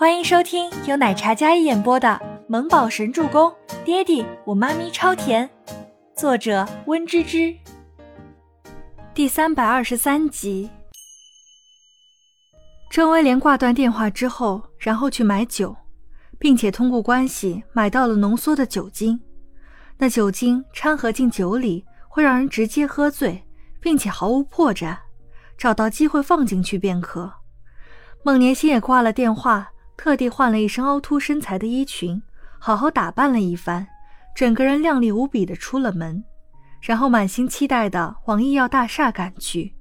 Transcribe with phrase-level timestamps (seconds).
[0.00, 2.08] 欢迎收听由奶茶嘉一演播的
[2.48, 3.50] 《萌宝神助攻》，
[3.84, 5.46] 爹地我妈咪超甜，
[6.16, 7.54] 作者温芝芝。
[9.12, 10.70] 第三百二十三集。
[12.88, 15.76] 郑威廉挂断电话之后，然后去买酒，
[16.38, 19.20] 并且通过关系买到了浓缩的酒精。
[19.98, 23.46] 那酒精掺和进酒里，会让人直接喝醉，
[23.82, 24.96] 并且毫无破绽。
[25.58, 27.30] 找到机会放进去便可。
[28.22, 29.70] 孟年心也挂了电话，
[30.02, 32.22] 特地换了一身凹凸身材的衣裙，
[32.58, 33.86] 好好打扮了一番，
[34.34, 36.24] 整个人靓丽无比的出了门，
[36.80, 39.74] 然后满心期待的往医药大厦赶去。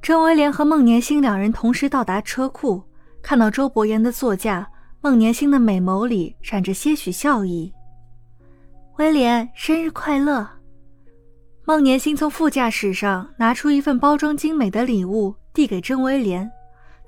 [0.00, 2.82] 郑威廉和孟年星两人同时到达车库，
[3.20, 4.66] 看到周伯言的座驾，
[5.02, 7.70] 孟年星的美眸里闪着些许笑意。
[8.96, 10.48] 威廉，生日快乐！
[11.66, 16.50] 孟年星从副驾驶上拿出一份包装精美的礼物，递给郑威廉。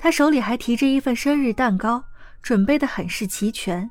[0.02, 2.02] 他手里还提着一份生日蛋糕，
[2.42, 3.88] 准备的很是齐全。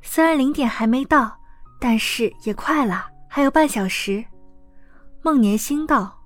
[0.00, 1.36] 虽然零点还没到，
[1.80, 4.24] 但是也快了，还有半小时。
[5.20, 6.16] 孟年心道。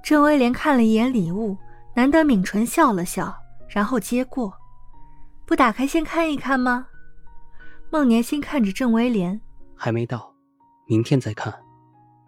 [0.00, 1.58] 郑威廉看了一眼礼物，
[1.92, 3.36] 难得抿唇笑了笑，
[3.68, 4.56] 然后接过。
[5.44, 6.86] 不打开先看一看吗？
[7.90, 9.40] 孟年心看着郑威廉，
[9.74, 10.32] 还没到，
[10.86, 11.52] 明天再看。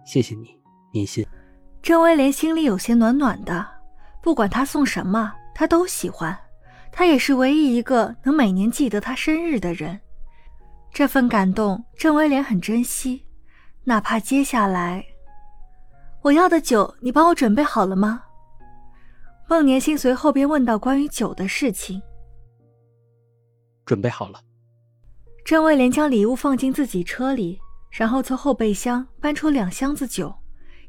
[0.05, 0.59] 谢谢你，
[0.93, 1.25] 年心。
[1.81, 3.65] 郑威廉心里有些暖暖的，
[4.21, 5.33] 不管他送什么，
[5.63, 6.37] 他都喜欢。
[6.91, 10.01] 他也是唯一一个能每年记得他生日的人。
[10.93, 13.25] 这份感动，郑威廉很珍惜，
[13.85, 15.07] 哪怕接下来，
[16.23, 18.25] 我要的酒你帮我准备好了吗？
[19.49, 22.03] 孟年心随后便问到关于酒的事情。
[23.87, 24.41] 准备好了。
[25.45, 27.61] 郑威廉将礼物放进自己车里。
[27.93, 30.35] 然后从后备箱搬出两箱子酒，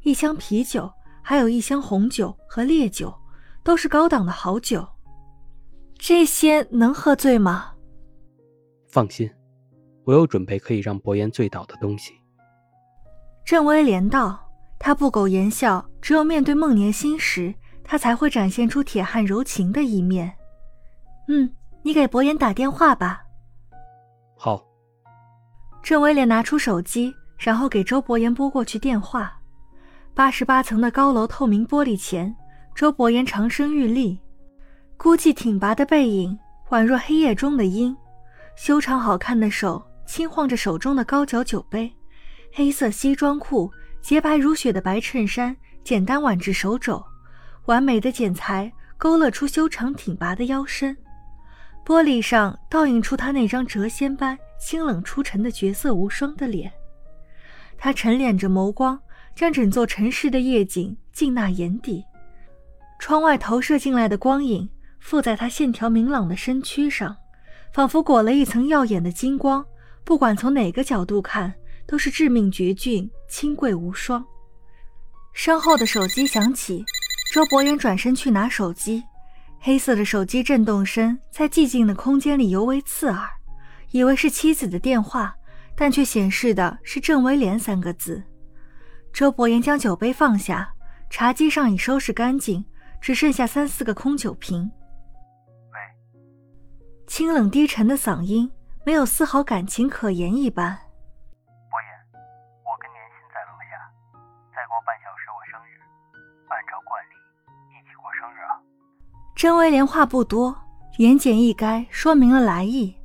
[0.02, 0.90] 一箱啤酒，
[1.22, 3.14] 还有一箱红酒和烈酒，
[3.64, 4.86] 都是高档的好酒。
[5.98, 7.72] 这些能喝醉吗？
[8.88, 9.28] 放心，
[10.04, 12.12] 我有准备可以让伯言醉倒的东西。
[13.44, 14.40] 郑威廉道。
[14.76, 20.30] 他不苟言笑，只有面对孟年心时，他才会展现出铁汉柔情的一面。
[21.28, 23.24] 嗯，你给伯言打电话吧。
[24.36, 24.62] 好。
[25.82, 29.40] 郑威廉拿出手机，然后给周伯言拨过去电话。
[30.12, 32.36] 八十八层的高楼透明玻璃前，
[32.74, 34.18] 周伯言长身玉立，
[34.96, 36.36] 孤寂挺拔的背影
[36.70, 37.96] 宛若黑夜中的鹰，
[38.56, 41.92] 修长好看的手轻晃着手中的高脚酒杯，
[42.52, 43.70] 黑色西装裤，
[44.02, 47.00] 洁白如雪的白衬衫简单挽至手肘，
[47.66, 50.96] 完美的剪裁勾勒出修长挺拔的腰身，
[51.86, 54.36] 玻璃上倒映出他那张谪仙般。
[54.56, 56.72] 清冷出尘的绝色无双的脸，
[57.76, 58.98] 他沉敛着眸光，
[59.36, 62.02] 将整座城市的夜景尽纳眼底。
[62.98, 64.68] 窗外投射进来的光影，
[65.00, 67.16] 附在他线条明朗的身躯上，
[67.72, 69.64] 仿佛裹了一层耀眼的金光。
[70.04, 71.52] 不管从哪个角度看，
[71.86, 74.24] 都是致命绝俊、清贵无双。
[75.32, 76.84] 身后的手机响起，
[77.32, 79.02] 周伯言转身去拿手机，
[79.60, 83.28] 黑色的手机震动声在寂静的空间里尤为刺耳。
[83.90, 85.34] 以为是妻子的电话，
[85.76, 88.22] 但却显示的是郑威廉三个字。
[89.12, 90.74] 周伯言将酒杯放下，
[91.08, 92.64] 茶几上已收拾干净，
[93.04, 94.72] 只剩下三四个空酒瓶。
[95.74, 95.78] 喂，
[97.06, 98.50] 清冷低沉的嗓音，
[98.82, 100.74] 没有丝毫感情可言一般。
[101.68, 101.90] 伯言，
[102.64, 103.76] 我跟年心在楼下，
[104.56, 105.76] 再过半小时我生日，
[106.48, 107.14] 按照惯例
[107.68, 108.56] 一起过生日啊。
[109.36, 110.56] 真威廉话不多，
[110.96, 112.96] 言简意赅，说明了来意。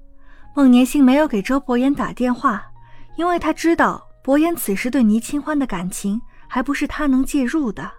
[0.56, 2.72] 孟年星没有给周伯言打电话，
[3.18, 7.99] 因为他知道伯言此时对倪清欢的感情还不是他能介入的。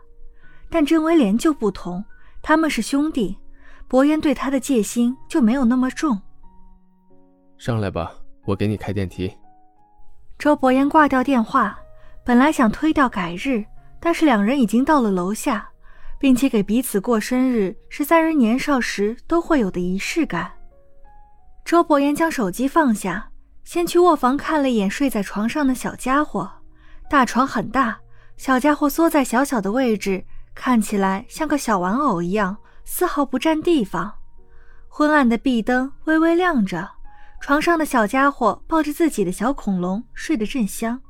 [0.71, 2.03] 但郑威廉就不同，
[2.41, 3.37] 他们是兄弟，
[3.89, 6.19] 伯言对他的戒心就没有那么重。
[7.59, 8.13] 上来吧，
[8.47, 9.31] 我给你开电梯。
[10.39, 11.79] 周伯言挂掉电话，
[12.25, 13.65] 本来想推掉改日，
[14.01, 15.69] 但是两人已经到了楼下，
[16.19, 20.51] 并且给彼此过生日是三人年少时都会有的仪式感。
[21.65, 23.31] 周伯言将手机放下，
[23.65, 26.51] 先去卧房看了一眼睡在床上的小家伙。
[27.11, 27.99] 大床很大，
[28.37, 30.25] 小家伙缩在小小的位置，
[30.55, 34.13] 看起来像个小玩偶一样，丝毫不占地方。
[34.89, 36.91] 昏暗的壁灯微微亮着，
[37.41, 41.01] 床上的小家伙抱着自己的小恐龙，睡得正香。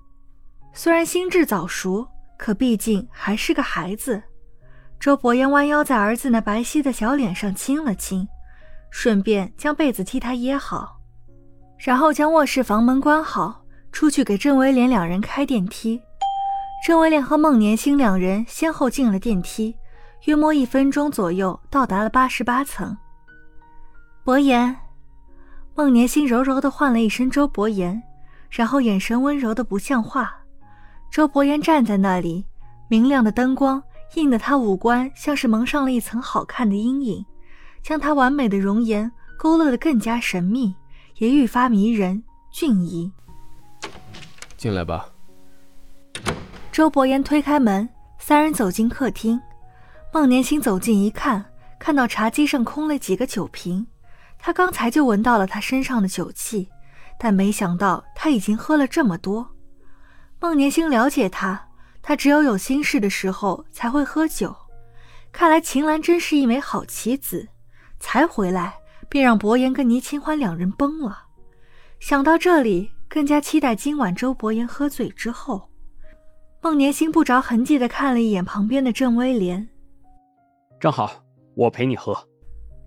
[0.72, 2.06] 虽然心智早熟，
[2.38, 4.22] 可毕竟还是个孩子。
[4.98, 8.28] 周伯言弯腰在儿子那白皙的小脸上亲了亲。
[8.92, 11.00] 顺便将被子替他掖好，
[11.78, 16.02] 然后将卧室房门关好，出去给郑威廉两人开电梯。
[16.82, 19.76] 郑威廉和孟年星两人先后进了电梯，
[20.24, 22.96] 约莫一分钟左右到达了八十八层。
[24.24, 24.74] 伯言，
[25.74, 28.02] 孟年星柔柔的唤了一声周伯言，
[28.48, 30.34] 然后眼神温柔的不像话。
[31.10, 32.46] 周伯言站在那里，
[32.88, 33.82] 明亮的灯光
[34.14, 37.22] 映得他五官像是蒙上了一层好看的阴影，
[37.82, 40.74] 将他完美的容颜勾勒得更加神秘，
[41.18, 43.12] 也愈发迷人俊逸。
[44.56, 45.06] 进来吧。
[46.80, 47.86] 周伯言推开门，
[48.18, 49.38] 三人走进客厅。
[50.14, 51.44] 孟年星走近一看，
[51.78, 53.86] 看到茶几上空了几个酒瓶，
[54.38, 56.70] 他刚才就闻到了他身上的酒气，
[57.18, 59.46] 但没想到他已经喝了这么多。
[60.40, 61.68] 孟年星了解他，
[62.00, 64.56] 他只有有心事的时候才会喝酒。
[65.30, 67.46] 看来秦岚真是一枚好棋子，
[67.98, 68.72] 才回来
[69.10, 71.24] 便让伯言跟倪清欢两人崩了。
[71.98, 75.69] 想到这里，更加期待今晚周伯言喝醉之后。
[76.62, 79.66] 孟年星不着痕迹的看了一眼旁边的郑威廉，
[80.78, 81.10] 正好
[81.54, 82.14] 我陪你喝。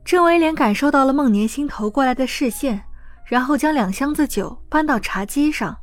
[0.05, 2.83] 郑威廉感受到了孟年星投过来的视线，
[3.25, 5.75] 然后将两箱子酒搬到茶几上。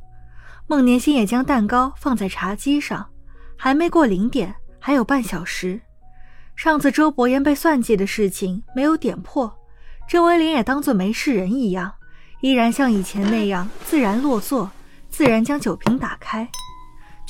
[0.67, 3.05] 孟年星也将蛋糕放在茶几上，
[3.57, 5.81] 还没过零点，还有半小时。
[6.55, 9.53] 上次周伯言被算计的事情没有点破，
[10.07, 11.91] 郑威廉也当做没事人一样，
[12.39, 14.71] 依然像以前那样自然落座，
[15.09, 16.49] 自然将酒瓶打开，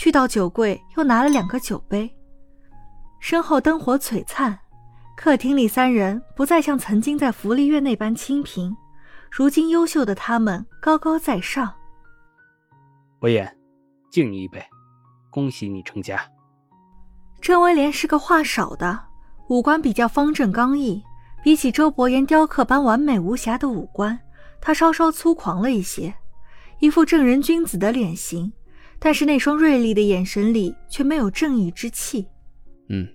[0.02, 2.12] 去到酒柜又拿了两个酒杯。
[3.20, 4.58] 身后灯火璀璨，
[5.16, 8.76] 客厅里三人不再像曾经在福利院那般清贫，
[9.30, 11.72] 如今优秀的他们高高在上。
[13.20, 13.56] 伯言，
[14.10, 14.60] 敬你一杯，
[15.30, 16.20] 恭喜你成家。
[17.40, 19.00] 郑威廉是个话少的，
[19.50, 21.04] 五官比较方正刚毅，
[21.44, 24.20] 比起周伯言雕刻般完美无瑕的五官，
[24.60, 26.12] 他稍稍粗犷了一些，
[26.80, 28.52] 一副正人君子的脸型，
[29.04, 32.28] 但是那双锐利的眼神里却没有正义之气。
[32.90, 33.08] 嗯，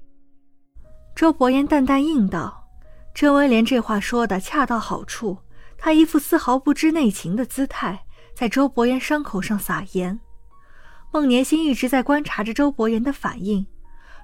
[1.15, 2.67] 周伯言淡淡应道。
[3.15, 5.39] 郑威廉这话说的恰到好处，
[5.79, 8.01] 他一副丝毫不知内情的姿态。
[8.35, 10.19] 在周伯言伤口上撒盐，
[11.13, 13.65] 孟年心一直在观察着周伯言的反应。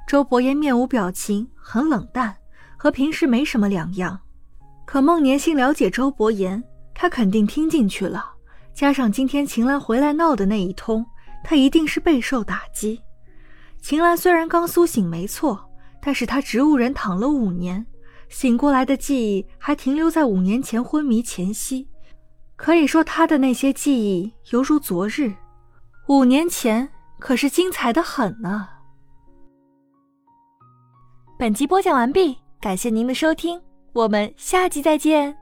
[0.07, 2.37] 周伯言面无表情，很冷淡，
[2.77, 4.21] 和平时没什么两样。
[4.85, 6.63] 可孟年心了解周伯言，
[6.93, 8.35] 他肯定听进去了。
[8.75, 11.07] 加上今天秦岚回来闹的那一通，
[11.45, 13.01] 他一定是备受打击。
[13.81, 15.69] 秦岚虽然刚苏醒没错，
[16.01, 17.85] 但是他植物人躺了五年，
[18.29, 21.89] 醒过来的记忆还停留在五年前昏迷前夕。
[22.55, 25.33] 可以说，他的那些记忆犹如昨日，
[26.07, 28.69] 五年前可是精彩的很呢。
[31.39, 33.61] 本集播讲完毕，感谢您的收听，
[33.93, 35.42] 我们下集再见。